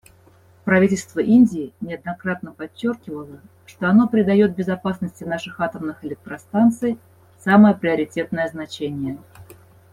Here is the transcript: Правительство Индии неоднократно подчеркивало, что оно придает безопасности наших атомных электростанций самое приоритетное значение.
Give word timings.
Правительство 0.65 1.19
Индии 1.19 1.73
неоднократно 1.79 2.53
подчеркивало, 2.53 3.39
что 3.67 3.87
оно 3.87 4.07
придает 4.07 4.55
безопасности 4.55 5.23
наших 5.25 5.59
атомных 5.59 6.03
электростанций 6.03 6.97
самое 7.37 7.75
приоритетное 7.75 8.47
значение. 8.49 9.19